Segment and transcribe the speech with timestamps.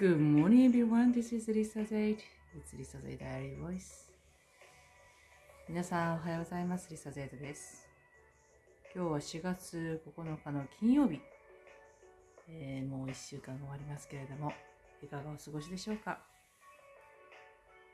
[0.00, 1.12] Good morning, everyone.
[1.12, 2.22] This is Lisa Zaid.
[2.56, 4.08] It's Lisa Zaid Diary Voice.
[5.68, 6.88] 皆さん、おはようございます。
[6.90, 7.86] リサゼイドです。
[8.94, 11.20] 今日は4月9日の金曜日。
[12.48, 14.54] えーもう1週間終わりますけれども、
[15.02, 16.18] いかがお過ごしでしょうか？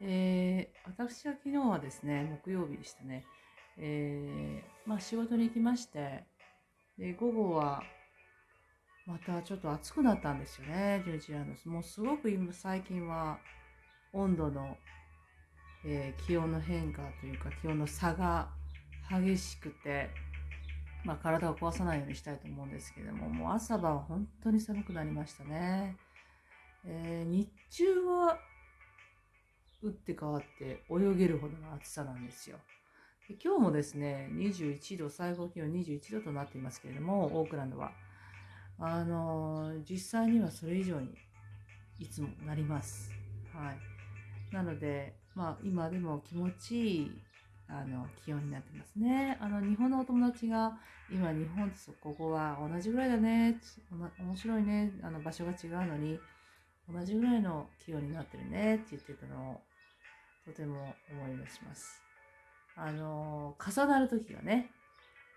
[0.00, 3.24] えー私は昨日はですね、木曜日でしたね。
[3.78, 6.24] えーまあ仕事に行きまして、
[6.98, 7.84] で午後は
[9.06, 11.70] またちょっと暑くなったんですよね、ニュージーランド。
[11.70, 13.38] もうすごく今最近は
[14.12, 14.76] 温度の、
[15.84, 18.48] えー気温の変化というか気温の差が
[19.10, 20.10] 激しくて、
[21.04, 25.96] まあ、体を壊さないようにしたいと思うんですけれども、もう朝晩は本当に寒くなりましたね。
[26.84, 28.38] えー日中は
[29.82, 32.58] 打って変わって泳げるほどの暑さなんですよ。
[33.28, 37.90] で今日もですね、21度、最高気温21度となっていますけれども、オークランドは。
[38.84, 41.14] あの実際にはそれ以上に
[42.00, 43.12] いつもなります。
[43.54, 44.54] はい。
[44.54, 47.22] なので、まあ今でも気持ちいい
[47.68, 49.38] あの気温になってますね。
[49.40, 53.56] あの日本のお友達が今日本とここは同じぐらいだね。
[54.18, 54.90] 面白いね。
[55.04, 56.18] あの場所が違うのに
[56.92, 59.60] 同じぐらいの気温になってるねって言ってたのを
[60.44, 62.02] とても思い出します。
[62.74, 64.72] あの重なる時がね、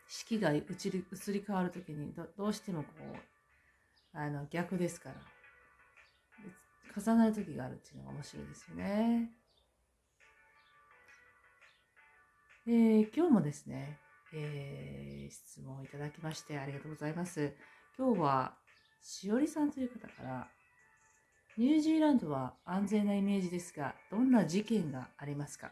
[0.07, 3.34] 四季が移り移り変わる時にどどうしてもこう
[4.15, 5.15] あの逆ですから
[6.97, 9.29] 重なる時があるっていうのが面白いですよね。
[12.67, 13.99] えー今日もですね、
[14.33, 17.53] えー質問をいただきましてありがとうございます。
[17.97, 18.53] 今日は
[19.01, 20.47] しおりさんという方から
[21.57, 25.71] ニュージーランドは安全なイメージですがどんな事件がありますか？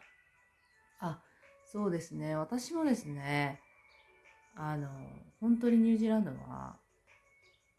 [1.00, 1.22] あ
[1.72, 3.59] そうですね私もですね
[4.55, 4.89] あの
[5.39, 6.78] 本当にニュージーランドは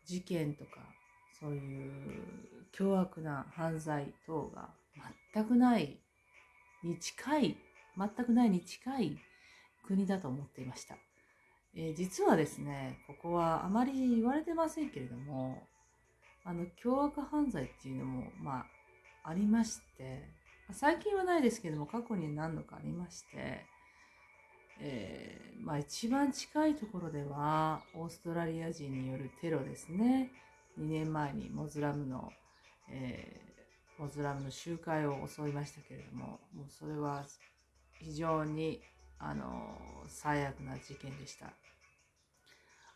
[0.04, 0.70] 事件とか
[1.40, 2.22] そういう
[2.72, 4.68] 凶悪な犯罪等が
[5.34, 5.98] 全くない
[6.82, 7.56] に近い
[7.96, 9.18] 全くないに近い
[9.86, 10.96] 国だと思っていました、
[11.76, 15.66] えー実はですねここはあまり言われてませんけれども
[16.44, 18.64] あの凶悪犯罪っていうのもま
[19.24, 20.28] あありまして
[20.72, 23.66] 最近はないですけども過去に何度かありまして
[24.80, 30.30] えーまあ一番近いところではオーストラリア人によるテロですね。
[30.78, 32.32] 2年前にモズラムの、
[32.90, 33.54] えー
[33.96, 37.24] モズラムの集会を襲いましたけれどももうそれは
[37.92, 38.80] 非常に
[39.20, 41.52] あの最悪な事件でした。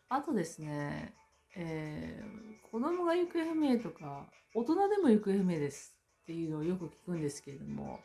[0.09, 1.15] あとですね、
[1.57, 8.01] えー子供が行方不明とか大人でも行方不明ですっていうのをよく聞くんですけれども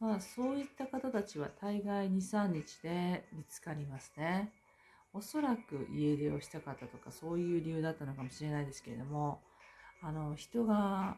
[0.00, 4.52] まあ、そういった方たちは大概2、3日で見つかりますね。
[5.12, 9.40] おそらく家出をしたかったとか、そういう理由だったのかもしれないですけれども、
[10.02, 11.16] あの、人が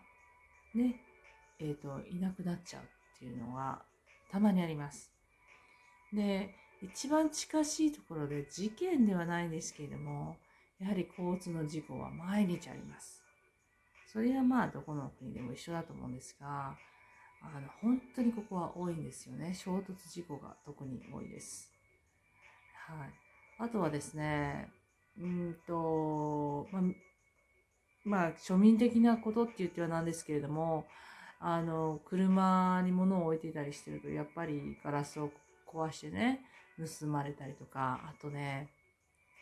[0.75, 1.01] ね、
[1.59, 3.83] えっ、と、いなくなっちゃうっていうのは
[4.31, 5.11] たまにあります。
[6.13, 10.37] で、一番近しいところで事件ではないんですけれども、
[10.79, 13.23] やはり交通の事故は毎日あります。
[14.13, 16.77] それはまあ、どこの国でも一緒だと思うんですが、
[17.43, 19.55] あの本当にここは多いんですよね。
[19.55, 21.73] 衝突事故が特に多いです。
[22.75, 23.11] はい。
[23.59, 24.71] あとはですね、
[25.19, 26.83] うんと、まあ、
[28.05, 30.87] まあ、庶民的なことって言ってはなんですけれども、
[31.41, 35.31] あの、車に物を置いていたりしてると、やっぱりガラスを
[35.67, 36.41] 壊してね、
[37.01, 38.69] 盗まれたりとか、あとね、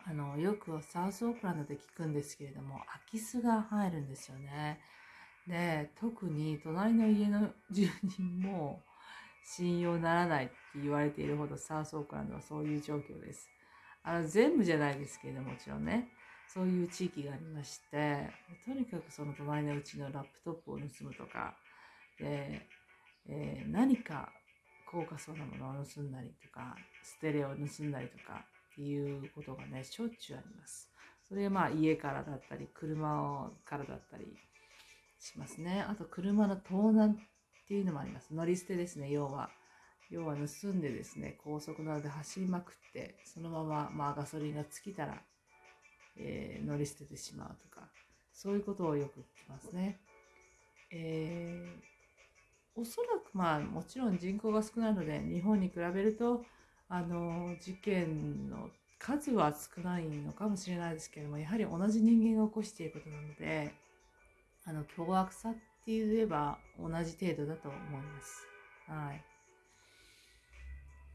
[0.07, 4.81] あの、よくサウスオークランドで聞くんですけれども、空き巣が入るんですよね。
[5.47, 8.81] で特に隣の家の住人も
[9.45, 13.51] 信用ならないって言われているほどサウスオークランドはそういう状況です。
[14.03, 16.09] あの全部じゃないですけれどもちろんね
[16.47, 18.31] そういう地域がありまして
[18.65, 21.55] とにかくその隣のうちのラップトップを盗むとか
[22.19, 22.69] で、
[23.29, 24.31] えー何か
[24.91, 30.91] 高価そうなものを盗んだりとかステレオを盗んだりとかっていうことがねしょっちゅうあります。
[31.27, 34.37] それはまあ家からだったり車からだったり
[35.25, 35.85] しますね。
[35.89, 38.35] あと車の盗難っていうのもあります。
[38.35, 39.51] 乗り捨てですね、要は。
[40.11, 45.23] 要は盗んでですね、高速などで走りまくって、そのまま、まあ、ガソリンが尽きたら、
[46.17, 47.89] えー乗り捨ててしまうとか、
[48.33, 49.99] そういうことをよく聞きますね。
[50.91, 51.95] えー
[52.77, 56.45] おそらくまあもちろん人口が少ないので日本に比べると
[56.89, 58.69] あの事件の
[58.99, 63.73] 数は少ないのかもしれないですけれどもやはり同じ人間が起こしていることなので
[64.67, 68.47] あの凶悪さって言えば同じ程度だと思います。
[68.89, 69.25] はい。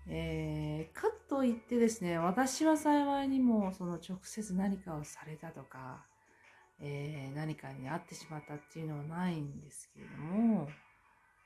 [0.07, 6.06] えー、かといってですね、私は幸いにもその直接何かをされたとか、
[6.81, 10.68] えー、何かに会ってしまったっていうのはないんですけれども、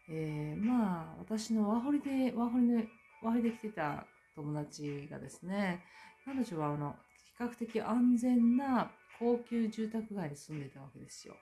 [0.09, 2.87] えー、まあ、私のワホリで、ワホリで、
[3.21, 5.83] ワホリで来てた友達がですね、
[6.25, 6.95] 彼女はあの、
[7.37, 11.35] 比較的安全な高級住宅街に住んでたわけですよ。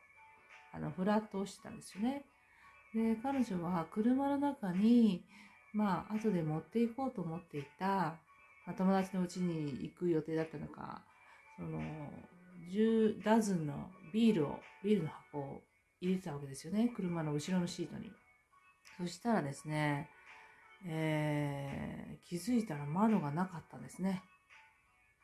[0.74, 2.26] あの、フラットをしてたんですよね。
[2.94, 5.24] で、彼女は車の中に、
[5.74, 7.86] まあ、後で持っていこうと思っていた、
[8.66, 11.02] まあ、友達の家に行く予定だったのか、
[11.58, 11.80] その、
[12.74, 15.62] 10ダズンのビールを、ビールの箱を
[16.00, 16.92] 入れてたわけですよね。
[16.96, 18.12] 車の後ろのシートに。
[18.98, 20.10] そしたらですね、
[20.86, 24.24] えー、気づいたら窓がなかったんですね。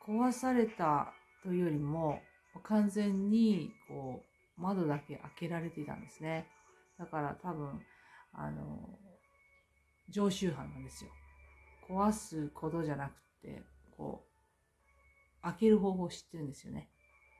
[0.06, 1.12] 壊された
[1.42, 2.22] というよりも、
[2.62, 4.27] 完全に、こう、
[4.58, 6.46] 窓だけ開けられていたんですね。
[6.98, 7.80] だから多分、
[8.32, 8.98] あの、
[10.10, 11.10] 常習犯なんですよ。
[11.88, 13.12] 壊すことじゃなく
[13.42, 13.62] て、
[13.96, 14.24] こ
[15.40, 16.88] う、開ける方法を知ってるんですよね。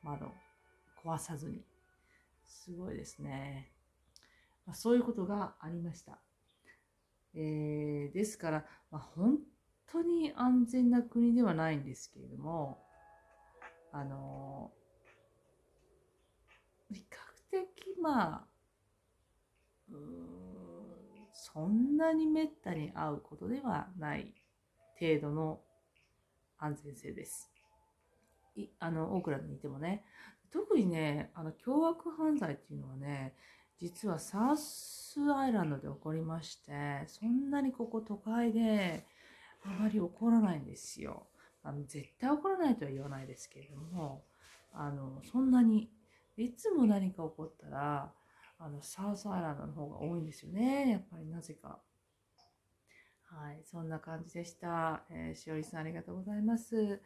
[0.03, 0.33] 窓
[1.05, 1.65] 壊さずに。
[2.47, 3.71] すごいですね。
[4.67, 6.19] まあ、そういうことがありました。
[7.35, 9.39] えー、ですから、まあ、本
[9.91, 12.83] 当に安全な国ではないんですけれども、
[13.93, 14.71] あの
[16.91, 17.17] 比較
[17.51, 17.67] 的
[18.01, 18.47] まあ、
[21.33, 24.35] そんなにめったに会うことではない
[24.99, 25.61] 程度の
[26.59, 27.51] 安全性です。
[28.57, 30.05] いあの、オークランドにいてもね、
[30.51, 33.35] 特にね、あの、凶悪犯罪っていうのはね、
[33.79, 39.07] 実はサウスアイランドで起こりまして、そんなにここ都会で
[39.63, 41.29] あまり起こらないんですよ。
[41.63, 44.25] あの絶対起こらないとは言わないですけれども、
[44.73, 45.91] あの、そんなに、
[46.43, 48.13] いつも何か起こったら、
[48.59, 50.91] あの、サウスアイランドの方が多いんですよね。
[50.91, 51.81] やっぱりなぜか。
[53.25, 55.05] はい、そんな感じでした。
[55.11, 57.01] えー、しおりさんありがとうございます。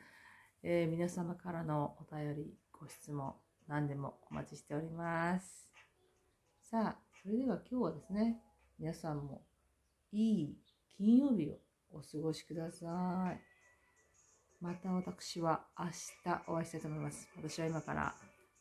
[0.63, 3.35] えー、皆様からのお便り、ご質問、
[3.67, 5.69] 何でもお待ちしております。
[6.61, 8.41] さあ、それでは今日はですね、
[8.79, 9.43] 皆さんも
[10.13, 10.59] いい
[10.97, 11.59] 金曜日を
[11.91, 12.87] お過ごしくださ
[13.33, 13.41] い。
[14.61, 17.29] また私は明日お会いしたいと思います。
[17.37, 18.15] 私は今から、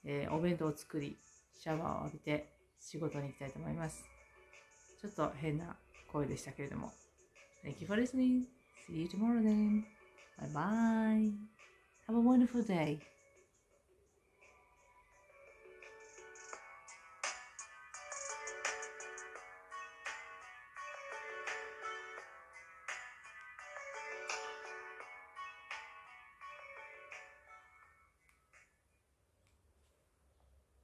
[0.05, 1.17] えー、お弁当を作り、
[1.59, 4.03] シャワーを浴びて仕事に行きたいと思います。
[5.01, 5.75] ちょっと変な
[6.11, 6.91] 声でしたけれども。
[7.63, 8.45] Thank you for listening.
[8.87, 9.83] See you tomorrow then.
[10.39, 11.31] Bye bye.
[12.07, 12.99] Have a wonderful day.